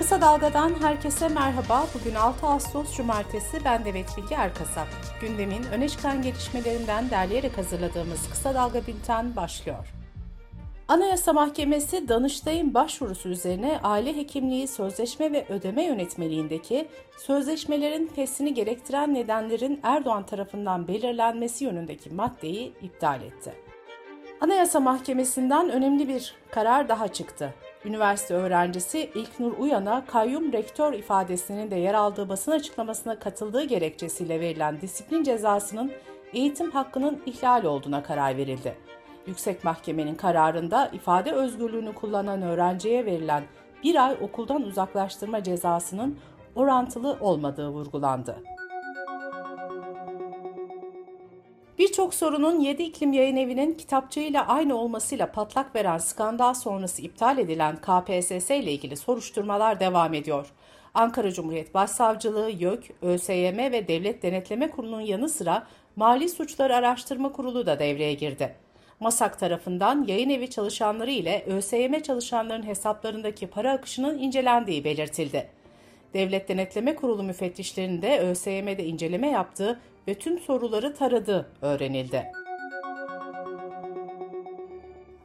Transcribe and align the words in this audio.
Kısa 0.00 0.20
Dalga'dan 0.20 0.82
herkese 0.82 1.28
merhaba. 1.28 1.86
Bugün 1.94 2.14
6 2.14 2.46
Ağustos 2.46 2.96
Cumartesi. 2.96 3.64
Ben 3.64 3.84
Demet 3.84 4.16
Bilge 4.16 4.34
Erkasap. 4.34 4.86
Gündemin 5.20 5.62
öne 5.72 5.88
çıkan 5.88 6.22
gelişmelerinden 6.22 7.10
derleyerek 7.10 7.58
hazırladığımız 7.58 8.30
Kısa 8.30 8.54
Dalga 8.54 8.86
Bülten 8.86 9.36
başlıyor. 9.36 9.94
Anayasa 10.88 11.32
Mahkemesi 11.32 12.08
Danıştay'ın 12.08 12.74
başvurusu 12.74 13.28
üzerine 13.28 13.80
aile 13.82 14.16
hekimliği 14.16 14.68
sözleşme 14.68 15.32
ve 15.32 15.46
ödeme 15.48 15.84
yönetmeliğindeki 15.84 16.88
sözleşmelerin 17.18 18.06
feshini 18.06 18.54
gerektiren 18.54 19.14
nedenlerin 19.14 19.80
Erdoğan 19.82 20.26
tarafından 20.26 20.88
belirlenmesi 20.88 21.64
yönündeki 21.64 22.10
maddeyi 22.10 22.72
iptal 22.82 23.22
etti. 23.22 23.52
Anayasa 24.40 24.80
Mahkemesi'nden 24.80 25.70
önemli 25.70 26.08
bir 26.08 26.34
karar 26.50 26.88
daha 26.88 27.08
çıktı. 27.08 27.54
Üniversite 27.84 28.34
öğrencisi 28.34 29.10
İlknur 29.14 29.52
Uyan'a 29.58 30.06
kayyum 30.06 30.52
rektör 30.52 30.92
ifadesinin 30.92 31.70
de 31.70 31.76
yer 31.76 31.94
aldığı 31.94 32.28
basın 32.28 32.52
açıklamasına 32.52 33.18
katıldığı 33.18 33.64
gerekçesiyle 33.64 34.40
verilen 34.40 34.80
disiplin 34.80 35.22
cezasının 35.22 35.92
eğitim 36.32 36.70
hakkının 36.70 37.22
ihlal 37.26 37.64
olduğuna 37.64 38.02
karar 38.02 38.36
verildi. 38.36 38.76
Yüksek 39.26 39.64
Mahkemenin 39.64 40.14
kararında 40.14 40.88
ifade 40.92 41.32
özgürlüğünü 41.32 41.94
kullanan 41.94 42.42
öğrenciye 42.42 43.06
verilen 43.06 43.42
bir 43.84 44.06
ay 44.06 44.16
okuldan 44.20 44.62
uzaklaştırma 44.62 45.42
cezasının 45.42 46.18
orantılı 46.54 47.16
olmadığı 47.20 47.68
vurgulandı. 47.68 48.36
Birçok 52.00 52.14
sorunun 52.14 52.60
7 52.60 52.82
iklim 52.82 53.12
yayın 53.12 53.36
evinin 53.36 53.74
kitapçığıyla 53.74 54.46
aynı 54.46 54.76
olmasıyla 54.76 55.32
patlak 55.32 55.76
veren 55.76 55.98
skandal 55.98 56.54
sonrası 56.54 57.02
iptal 57.02 57.38
edilen 57.38 57.76
KPSS 57.76 58.50
ile 58.50 58.72
ilgili 58.72 58.96
soruşturmalar 58.96 59.80
devam 59.80 60.14
ediyor. 60.14 60.52
Ankara 60.94 61.32
Cumhuriyet 61.32 61.74
Başsavcılığı, 61.74 62.50
YÖK, 62.50 62.90
ÖSYM 63.02 63.58
ve 63.58 63.88
Devlet 63.88 64.22
Denetleme 64.22 64.70
Kurulu'nun 64.70 65.00
yanı 65.00 65.28
sıra 65.28 65.66
Mali 65.96 66.28
Suçları 66.28 66.76
Araştırma 66.76 67.32
Kurulu 67.32 67.66
da 67.66 67.78
devreye 67.78 68.14
girdi. 68.14 68.54
MASAK 69.00 69.38
tarafından 69.38 70.04
yayın 70.08 70.30
evi 70.30 70.50
çalışanları 70.50 71.10
ile 71.10 71.44
ÖSYM 71.46 72.00
çalışanlarının 72.00 72.66
hesaplarındaki 72.66 73.46
para 73.46 73.72
akışının 73.72 74.18
incelendiği 74.18 74.84
belirtildi. 74.84 75.48
Devlet 76.14 76.48
Denetleme 76.48 76.94
Kurulu 76.94 77.22
müfettişlerinde 77.22 78.20
ÖSYM'de 78.20 78.84
inceleme 78.84 79.30
yaptığı 79.30 79.80
ve 80.10 80.14
tüm 80.14 80.38
soruları 80.38 80.94
taradı 80.94 81.46
öğrenildi. 81.62 82.32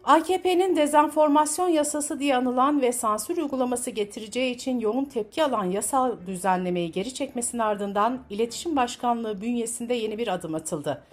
AKP'nin 0.03 0.75
dezenformasyon 0.75 1.67
yasası 1.67 2.19
diye 2.19 2.35
anılan 2.35 2.81
ve 2.81 2.91
sansür 2.91 3.37
uygulaması 3.37 3.91
getireceği 3.91 4.55
için 4.55 4.79
yoğun 4.79 5.05
tepki 5.05 5.43
alan 5.43 5.63
yasal 5.63 6.17
düzenlemeyi 6.27 6.91
geri 6.91 7.13
çekmesinin 7.13 7.61
ardından 7.61 8.19
İletişim 8.29 8.75
Başkanlığı 8.75 9.41
bünyesinde 9.41 9.93
yeni 9.93 10.17
bir 10.17 10.27
adım 10.27 10.55
atıldı. 10.55 11.03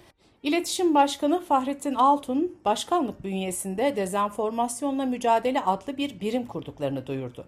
İletişim 0.43 0.95
Başkanı 0.95 1.41
Fahrettin 1.41 1.95
Altun, 1.95 2.57
başkanlık 2.65 3.23
bünyesinde 3.23 3.95
dezenformasyonla 3.95 5.05
mücadele 5.05 5.61
adlı 5.61 5.97
bir 5.97 6.19
birim 6.19 6.47
kurduklarını 6.47 7.07
duyurdu. 7.07 7.45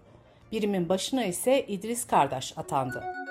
Birimin 0.52 0.88
başına 0.88 1.24
ise 1.24 1.66
İdris 1.66 2.06
Kardeş 2.06 2.58
atandı. 2.58 3.25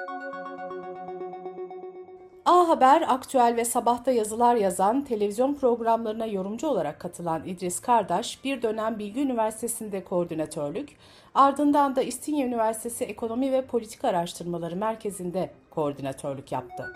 Haber, 2.69 3.01
Aktüel 3.07 3.55
ve 3.55 3.65
Sabah'ta 3.65 4.11
yazılar 4.11 4.55
yazan, 4.55 5.01
televizyon 5.01 5.53
programlarına 5.53 6.25
yorumcu 6.25 6.67
olarak 6.67 6.99
katılan 6.99 7.41
İdris 7.45 7.79
Kardeş, 7.79 8.43
bir 8.43 8.61
dönem 8.61 8.99
Bilgi 8.99 9.21
Üniversitesi'nde 9.21 10.03
koordinatörlük, 10.03 10.97
ardından 11.35 11.95
da 11.95 12.01
İstinye 12.01 12.45
Üniversitesi 12.45 13.03
Ekonomi 13.03 13.51
ve 13.51 13.65
Politika 13.65 14.07
Araştırmaları 14.07 14.75
Merkezi'nde 14.75 15.49
koordinatörlük 15.69 16.51
yaptı. 16.51 16.93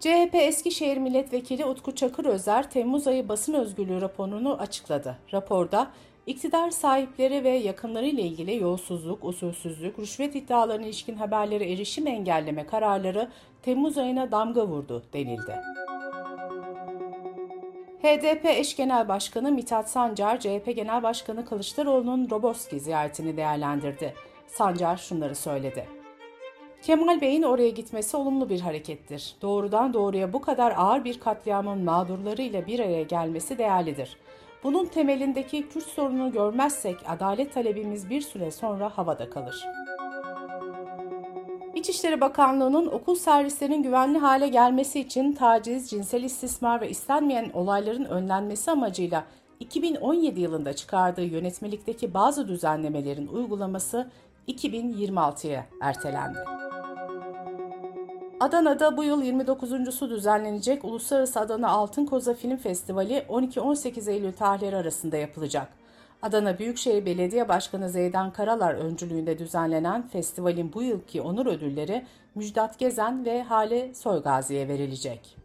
CHP 0.00 0.34
Eskişehir 0.34 0.96
Milletvekili 0.96 1.64
Utku 1.64 1.94
Çakır 1.94 2.24
Özer, 2.24 2.70
Temmuz 2.70 3.06
ayı 3.06 3.28
basın 3.28 3.54
özgürlüğü 3.54 4.00
raporunu 4.00 4.54
açıkladı. 4.54 5.16
Raporda, 5.32 5.90
iktidar 6.28 6.70
sahipleri 6.70 7.44
ve 7.44 7.50
yakınları 7.50 8.06
ile 8.06 8.22
ilgili 8.22 8.56
yolsuzluk, 8.56 9.24
usulsüzlük, 9.24 9.98
rüşvet 9.98 10.36
iddialarına 10.36 10.86
ilişkin 10.86 11.16
haberlere 11.16 11.72
erişim 11.72 12.06
engelleme 12.06 12.66
kararları 12.66 13.28
Temmuz 13.62 13.98
ayına 13.98 14.30
damga 14.30 14.66
vurdu 14.66 15.02
denildi. 15.12 15.60
HDP 18.02 18.44
eş 18.44 18.76
genel 18.76 19.08
başkanı 19.08 19.52
Mithat 19.52 19.90
Sancar, 19.90 20.40
CHP 20.40 20.76
Genel 20.76 21.02
Başkanı 21.02 21.44
Kılıçdaroğlu'nun 21.46 22.30
Roboski 22.30 22.80
ziyaretini 22.80 23.36
değerlendirdi. 23.36 24.14
Sancar 24.46 24.96
şunları 24.96 25.34
söyledi. 25.34 25.86
Kemal 26.82 27.20
Bey'in 27.20 27.42
oraya 27.42 27.70
gitmesi 27.70 28.16
olumlu 28.16 28.48
bir 28.48 28.60
harekettir. 28.60 29.34
Doğrudan 29.42 29.94
doğruya 29.94 30.32
bu 30.32 30.40
kadar 30.40 30.74
ağır 30.76 31.04
bir 31.04 31.20
katliamın 31.20 31.84
mağdurlarıyla 31.84 32.66
bir 32.66 32.80
araya 32.80 33.02
gelmesi 33.02 33.58
değerlidir. 33.58 34.16
Bunun 34.62 34.86
temelindeki 34.86 35.68
Kürt 35.68 35.86
sorununu 35.86 36.32
görmezsek 36.32 36.96
adalet 37.08 37.54
talebimiz 37.54 38.10
bir 38.10 38.20
süre 38.20 38.50
sonra 38.50 38.98
havada 38.98 39.30
kalır. 39.30 39.64
İçişleri 41.74 42.20
Bakanlığı'nın 42.20 42.86
okul 42.86 43.14
servislerinin 43.14 43.82
güvenli 43.82 44.18
hale 44.18 44.48
gelmesi 44.48 45.00
için 45.00 45.32
taciz, 45.32 45.90
cinsel 45.90 46.22
istismar 46.22 46.80
ve 46.80 46.90
istenmeyen 46.90 47.50
olayların 47.54 48.04
önlenmesi 48.04 48.70
amacıyla 48.70 49.24
2017 49.60 50.40
yılında 50.40 50.72
çıkardığı 50.72 51.24
yönetmelikteki 51.24 52.14
bazı 52.14 52.48
düzenlemelerin 52.48 53.26
uygulaması 53.26 54.10
2026'ya 54.48 55.66
ertelendi. 55.80 56.57
Adana'da 58.40 58.96
bu 58.96 59.04
yıl 59.04 59.22
29.sü 59.22 60.10
düzenlenecek 60.10 60.84
Uluslararası 60.84 61.40
Adana 61.40 61.68
Altın 61.68 62.06
Koza 62.06 62.34
Film 62.34 62.56
Festivali 62.56 63.24
12-18 63.28 64.10
Eylül 64.10 64.32
tarihleri 64.32 64.76
arasında 64.76 65.16
yapılacak. 65.16 65.68
Adana 66.22 66.58
Büyükşehir 66.58 67.06
Belediye 67.06 67.48
Başkanı 67.48 67.90
Zeydan 67.90 68.32
Karalar 68.32 68.74
öncülüğünde 68.74 69.38
düzenlenen 69.38 70.08
festivalin 70.08 70.72
bu 70.72 70.82
yılki 70.82 71.20
onur 71.20 71.46
ödülleri 71.46 72.06
Müjdat 72.34 72.78
Gezen 72.78 73.24
ve 73.24 73.42
Hale 73.42 73.94
Soygazi'ye 73.94 74.68
verilecek. 74.68 75.36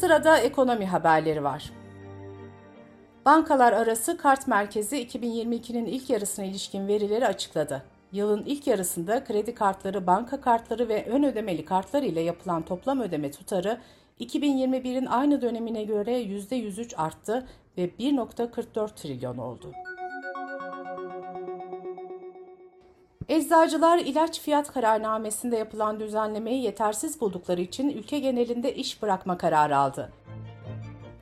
Sırada 0.00 0.38
ekonomi 0.38 0.86
haberleri 0.86 1.44
var. 1.44 1.72
Bankalar 3.26 3.72
arası 3.72 4.16
kart 4.16 4.48
merkezi 4.48 5.06
2022'nin 5.06 5.86
ilk 5.86 6.10
yarısına 6.10 6.44
ilişkin 6.44 6.88
verileri 6.88 7.26
açıkladı. 7.26 7.82
Yılın 8.12 8.44
ilk 8.46 8.66
yarısında 8.66 9.24
kredi 9.24 9.54
kartları, 9.54 10.06
banka 10.06 10.40
kartları 10.40 10.88
ve 10.88 11.06
ön 11.06 11.22
ödemeli 11.22 11.64
kartlar 11.64 12.02
ile 12.02 12.20
yapılan 12.20 12.62
toplam 12.62 13.00
ödeme 13.00 13.30
tutarı 13.30 13.78
2021'in 14.20 15.06
aynı 15.06 15.42
dönemine 15.42 15.84
göre 15.84 16.22
%103 16.22 16.96
arttı 16.96 17.46
ve 17.78 17.90
1.44 17.98 18.94
trilyon 18.94 19.38
oldu. 19.38 19.72
Eczacılar 23.28 23.98
ilaç 23.98 24.40
fiyat 24.40 24.72
kararnamesinde 24.72 25.56
yapılan 25.56 26.00
düzenlemeyi 26.00 26.62
yetersiz 26.62 27.20
buldukları 27.20 27.60
için 27.60 27.90
ülke 27.90 28.18
genelinde 28.18 28.74
iş 28.74 29.02
bırakma 29.02 29.38
kararı 29.38 29.76
aldı. 29.76 30.12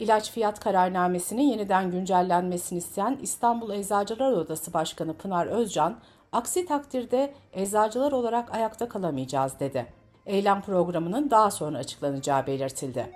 İlaç 0.01 0.31
fiyat 0.31 0.61
kararnamesinin 0.61 1.43
yeniden 1.43 1.91
güncellenmesini 1.91 2.79
isteyen 2.79 3.19
İstanbul 3.23 3.71
Eczacılar 3.71 4.33
Odası 4.33 4.73
Başkanı 4.73 5.15
Pınar 5.15 5.47
Özcan, 5.47 5.97
Aksi 6.37 6.67
takdirde 6.67 7.35
eczacılar 7.53 8.13
olarak 8.13 8.55
ayakta 8.55 8.89
kalamayacağız 8.89 9.61
dedi. 9.61 9.87
Eylem 10.27 10.63
programının 10.63 11.31
daha 11.31 11.51
sonra 11.51 11.79
açıklanacağı 11.79 12.47
belirtildi. 12.47 13.13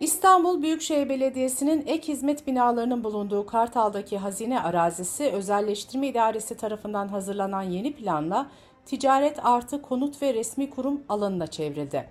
İstanbul 0.00 0.62
Büyükşehir 0.62 1.08
Belediyesi'nin 1.08 1.86
ek 1.86 2.12
hizmet 2.12 2.46
binalarının 2.46 3.04
bulunduğu 3.04 3.46
Kartal'daki 3.46 4.18
hazine 4.18 4.60
arazisi 4.60 5.30
özelleştirme 5.30 6.06
idaresi 6.08 6.56
tarafından 6.56 7.08
hazırlanan 7.08 7.62
yeni 7.62 7.92
planla 7.94 8.46
ticaret 8.86 9.46
artı 9.46 9.82
konut 9.82 10.22
ve 10.22 10.34
resmi 10.34 10.70
kurum 10.70 11.00
alanına 11.08 11.46
çevrildi. 11.46 12.08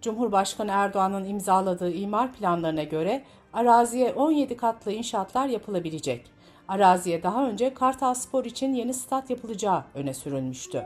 Cumhurbaşkanı 0.00 0.70
Erdoğan'ın 0.70 1.24
imzaladığı 1.24 1.92
imar 1.92 2.32
planlarına 2.32 2.84
göre 2.84 3.24
araziye 3.52 4.12
17 4.12 4.56
katlı 4.56 4.92
inşaatlar 4.92 5.48
yapılabilecek. 5.48 6.35
Araziye 6.68 7.22
daha 7.22 7.48
önce 7.48 7.74
Kartal 7.74 8.14
Spor 8.14 8.44
için 8.44 8.74
yeni 8.74 8.94
stat 8.94 9.30
yapılacağı 9.30 9.84
öne 9.94 10.14
sürülmüştü. 10.14 10.82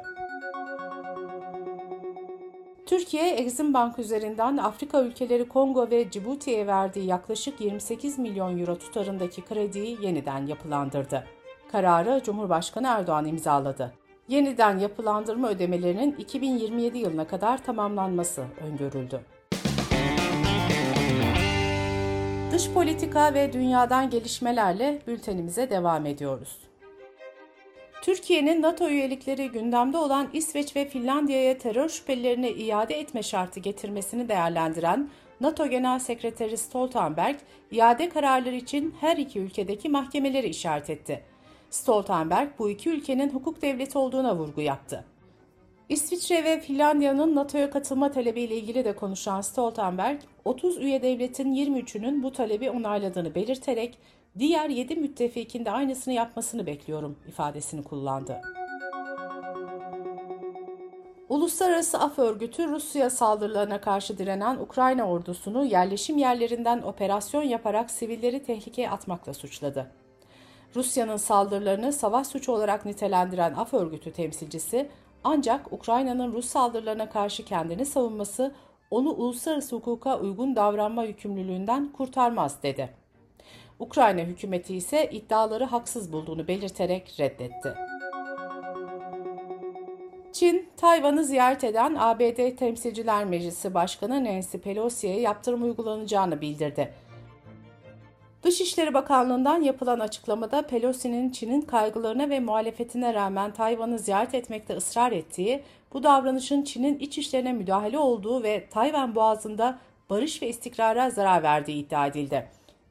Türkiye, 2.87 3.31
Exim 3.31 3.75
Bank 3.75 3.99
üzerinden 3.99 4.57
Afrika 4.57 5.03
ülkeleri 5.03 5.49
Kongo 5.49 5.91
ve 5.91 6.11
Cibuti'ye 6.11 6.67
verdiği 6.67 7.07
yaklaşık 7.07 7.61
28 7.61 8.19
milyon 8.19 8.59
euro 8.59 8.79
tutarındaki 8.79 9.45
krediyi 9.45 9.99
yeniden 10.03 10.47
yapılandırdı. 10.47 11.25
Kararı 11.73 12.23
Cumhurbaşkanı 12.25 12.87
Erdoğan 12.87 13.27
imzaladı. 13.27 13.93
Yeniden 14.29 14.79
yapılandırma 14.79 15.49
ödemelerinin 15.49 16.17
2027 16.19 16.99
yılına 16.99 17.27
kadar 17.27 17.65
tamamlanması 17.65 18.45
öngörüldü. 18.61 19.21
Dış 22.53 22.71
politika 22.71 23.35
ve 23.35 23.53
dünyadan 23.53 24.11
gelişmelerle 24.11 25.03
bültenimize 25.07 25.71
devam 25.71 26.07
ediyoruz. 26.07 26.59
Türkiye'nin 28.03 28.63
NATO 28.63 28.89
üyelikleri 28.89 29.51
gündemde 29.51 29.99
olan 29.99 30.29
İsveç 30.33 30.77
ve 30.77 30.89
Finlandiya'ya 30.89 31.59
terör 31.59 31.89
şüphelerini 31.89 32.49
iade 32.49 32.95
etme 32.95 33.23
şartı 33.23 33.61
getirmesini 33.61 34.29
değerlendiren 34.29 35.11
NATO 35.41 35.67
Genel 35.67 35.99
Sekreteri 35.99 36.57
Stoltenberg, 36.57 37.37
iade 37.71 38.09
kararları 38.09 38.57
için 38.57 38.95
her 39.01 39.17
iki 39.17 39.39
ülkedeki 39.39 39.89
mahkemeleri 39.89 40.49
işaret 40.49 40.91
etti. 40.91 41.25
Stoltenberg 41.71 42.49
bu 42.59 42.71
iki 42.71 42.91
ülkenin 42.91 43.31
hukuk 43.31 43.63
devleti 43.63 43.99
olduğuna 43.99 44.37
vurgu 44.37 44.61
yaptı. 44.61 45.05
İsviçre 45.91 46.45
ve 46.45 46.61
Finlandiya'nın 46.61 47.35
NATO'ya 47.35 47.71
katılma 47.71 48.11
talebiyle 48.11 48.57
ilgili 48.57 48.85
de 48.85 48.97
konuşan 48.97 49.41
Stoltenberg, 49.41 50.21
30 50.45 50.79
üye 50.79 51.03
devletin 51.03 51.55
23'ünün 51.55 52.23
bu 52.23 52.33
talebi 52.33 52.71
onayladığını 52.71 53.35
belirterek 53.35 53.99
diğer 54.39 54.69
7 54.69 54.97
müttefikin 54.97 55.65
de 55.65 55.71
aynısını 55.71 56.15
yapmasını 56.15 56.67
bekliyorum 56.67 57.19
ifadesini 57.29 57.85
kullandı. 57.85 58.41
Uluslararası 61.29 61.99
Af 61.99 62.19
Örgütü 62.19 62.69
Rusya 62.69 63.11
saldırılarına 63.11 63.81
karşı 63.81 64.19
direnen 64.19 64.57
Ukrayna 64.57 65.11
ordusunu 65.11 65.65
yerleşim 65.65 66.19
yerlerinden 66.19 66.83
operasyon 66.83 67.43
yaparak 67.43 67.91
sivilleri 67.91 68.43
tehlikeye 68.43 68.91
atmakla 68.91 69.35
suçladı. 69.35 69.91
Rusya'nın 70.77 71.17
saldırılarını 71.17 71.93
savaş 71.93 72.27
suçu 72.27 72.53
olarak 72.53 72.85
nitelendiren 72.85 73.55
Af 73.55 73.75
Örgütü 73.75 74.13
temsilcisi 74.13 74.89
ancak 75.25 75.73
Ukrayna'nın 75.73 76.33
Rus 76.33 76.47
saldırılarına 76.47 77.11
karşı 77.11 77.45
kendini 77.45 77.87
savunması 77.87 78.55
onu 78.91 79.11
uluslararası 79.11 79.77
hukuka 79.77 80.19
uygun 80.19 80.57
davranma 80.57 81.05
yükümlülüğünden 81.05 81.93
kurtarmaz 81.93 82.63
dedi. 82.63 82.91
Ukrayna 83.79 84.21
hükümeti 84.21 84.77
ise 84.77 85.11
iddiaları 85.11 85.65
haksız 85.65 86.13
bulduğunu 86.13 86.49
belirterek 86.49 87.17
reddetti. 87.21 87.75
Çin, 90.33 90.69
Tayvan'ı 90.77 91.25
ziyaret 91.25 91.65
eden 91.65 91.97
ABD 91.99 92.57
Temsilciler 92.57 93.25
Meclisi 93.25 93.75
Başkanı 93.75 94.25
Nancy 94.25 94.59
Pelosi'ye 94.59 95.21
yaptırım 95.21 95.63
uygulanacağını 95.63 96.41
bildirdi. 96.41 96.95
Dışişleri 98.43 98.95
Bakanlığı'ndan 98.95 99.63
yapılan 99.63 100.01
açıklamada 100.01 100.63
Pelosi'nin 100.63 101.31
Çin'in 101.31 101.61
kaygılarına 101.61 102.31
ve 102.31 102.41
muhalefetine 102.41 103.15
rağmen 103.15 103.53
Tayvan'ı 103.53 103.99
ziyaret 103.99 104.35
etmekte 104.35 104.77
ısrar 104.77 105.13
ettiği, 105.13 105.63
bu 105.93 106.03
davranışın 106.03 106.63
Çin'in 106.63 106.99
iç 106.99 107.19
işlerine 107.19 107.53
müdahale 107.53 107.99
olduğu 107.99 108.43
ve 108.43 108.67
Tayvan 108.71 109.15
boğazında 109.15 109.79
barış 110.11 110.43
ve 110.43 110.49
istikrara 110.49 111.11
zarar 111.11 111.43
verdiği 111.43 111.87
iddia 111.87 112.07
edildi. 112.07 112.49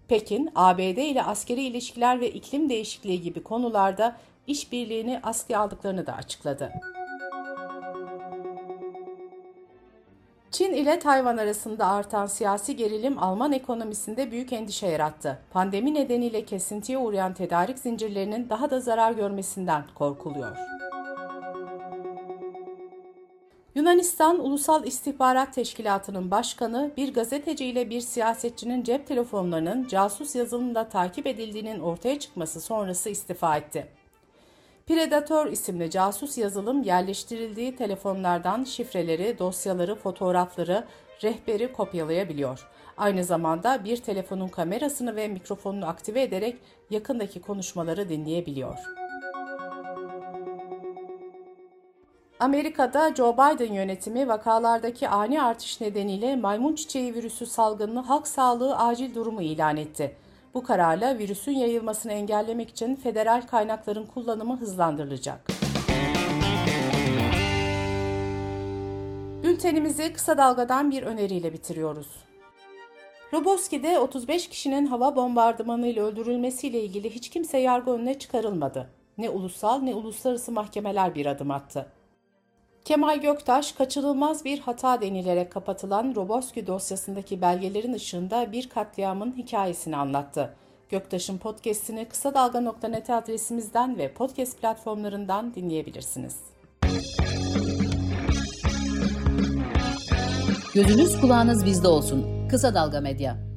Pekin, 0.08 0.50
ABD 0.56 0.98
ile 0.98 1.24
askeri 1.24 1.62
ilişkiler 1.62 2.22
ve 2.22 2.32
iklim 2.32 2.70
değişikliği 2.70 3.22
gibi 3.22 3.44
konularda 3.44 4.16
işbirliğini 4.48 5.20
askıya 5.24 5.60
aldıklarını 5.60 6.08
da 6.08 6.14
açıkladı. 6.14 6.72
Çin 10.52 10.74
ile 10.74 11.00
Tayvan 11.00 11.38
arasında 11.38 11.88
artan 11.88 12.26
siyasi 12.26 12.76
gerilim 12.76 13.24
Alman 13.24 13.52
ekonomisinde 13.52 14.32
büyük 14.32 14.54
endişe 14.54 14.88
yarattı. 14.88 15.40
Pandemi 15.52 15.94
nedeniyle 15.94 16.46
kesintiye 16.46 16.98
uğrayan 16.98 17.34
tedarik 17.34 17.80
zincirlerinin 17.80 18.50
daha 18.50 18.72
da 18.72 18.80
zarar 18.80 19.12
görmesinden 19.12 19.84
korkuluyor. 19.96 20.58
Yunanistan 23.76 24.40
Ulusal 24.40 24.86
İstihbarat 24.86 25.54
Teşkilatı'nın 25.54 26.32
başkanı 26.32 26.92
bir 26.98 27.14
gazeteci 27.14 27.66
ile 27.66 27.90
bir 27.90 28.02
siyasetçinin 28.02 28.84
cep 28.84 29.08
telefonlarının 29.08 29.88
casus 29.88 30.36
yazılımla 30.36 30.90
takip 30.90 31.28
edildiğinin 31.28 31.80
ortaya 31.80 32.20
çıkması 32.20 32.62
sonrası 32.62 33.10
istifa 33.10 33.58
etti. 33.58 33.88
Predator 34.90 35.48
isimli 35.48 35.90
casus 35.90 36.38
yazılım 36.38 36.84
yerleştirildiği 36.84 37.76
telefonlardan 37.76 38.64
şifreleri, 38.64 39.40
dosyaları, 39.40 39.96
fotoğrafları, 39.96 40.84
rehberi 41.24 41.74
kopyalayabiliyor. 41.74 42.68
Aynı 42.98 43.24
zamanda 43.24 43.84
bir 43.86 43.98
telefonun 43.98 44.48
kamerasını 44.48 45.16
ve 45.16 45.28
mikrofonunu 45.28 45.88
aktive 45.88 46.22
ederek 46.22 46.58
yakındaki 46.90 47.42
konuşmaları 47.42 48.10
dinleyebiliyor. 48.10 48.78
Amerika'da 52.40 53.16
Joe 53.16 53.34
Biden 53.34 53.74
yönetimi 53.74 54.28
vakalardaki 54.28 55.10
ani 55.10 55.42
artış 55.42 55.82
nedeniyle 55.82 56.36
maymun 56.36 56.76
çiçeği 56.76 57.16
virüsü 57.16 57.46
salgınını 57.46 58.00
halk 58.00 58.28
sağlığı 58.28 58.78
acil 58.78 59.16
durumu 59.16 59.42
ilan 59.42 59.78
etti. 59.78 60.16
Bu 60.54 60.64
kararla 60.64 61.18
virüsün 61.18 61.52
yayılmasını 61.52 62.14
engellemek 62.14 62.70
için 62.70 62.96
federal 62.96 63.42
kaynakların 63.42 64.06
kullanımı 64.06 64.58
hızlandırılacak. 64.58 65.48
Bültenimizi 69.44 70.14
kısa 70.14 70.38
dalgadan 70.38 70.92
bir 70.92 71.04
öneriyle 71.04 71.54
bitiriyoruz. 71.54 72.08
Roboski'de 73.34 74.00
35 74.00 74.50
kişinin 74.50 74.86
hava 74.86 75.16
bombardımanıyla 75.16 76.04
öldürülmesiyle 76.04 76.84
ilgili 76.84 77.10
hiç 77.10 77.30
kimse 77.30 77.58
yargı 77.58 77.92
önüne 77.92 78.20
çıkarılmadı. 78.20 78.90
Ne 79.18 79.30
ulusal 79.30 79.80
ne 79.80 79.96
uluslararası 79.96 80.52
mahkemeler 80.52 81.16
bir 81.16 81.26
adım 81.26 81.52
attı. 81.52 81.86
Kemal 82.86 83.22
Göktaş, 83.22 83.72
kaçınılmaz 83.72 84.46
bir 84.46 84.60
hata 84.60 85.02
denilerek 85.02 85.52
kapatılan 85.52 86.14
Roboski 86.16 86.68
dosyasındaki 86.68 87.42
belgelerin 87.42 87.94
ışığında 87.94 88.52
bir 88.52 88.70
katliamın 88.70 89.38
hikayesini 89.38 89.98
anlattı. 89.98 90.56
Göktaş'ın 90.90 91.38
podcast'ini 91.38 92.06
kısa 92.06 92.34
dalga.net 92.34 93.10
adresimizden 93.10 93.98
ve 93.98 94.14
podcast 94.14 94.62
platformlarından 94.62 95.54
dinleyebilirsiniz. 95.56 96.36
Gözünüz 100.74 101.22
kulağınız 101.22 101.66
bizde 101.66 101.88
olsun. 101.88 102.48
Kısa 102.50 102.74
Dalga 102.74 103.02
Medya. 103.02 103.49